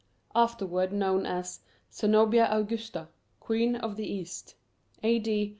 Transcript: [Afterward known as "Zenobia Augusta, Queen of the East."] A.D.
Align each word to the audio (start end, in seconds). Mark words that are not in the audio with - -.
[Afterward 0.33 0.91
known 0.91 1.27
as 1.27 1.59
"Zenobia 1.93 2.47
Augusta, 2.49 3.09
Queen 3.39 3.75
of 3.75 3.97
the 3.97 4.07
East."] 4.11 4.55
A.D. 5.03 5.49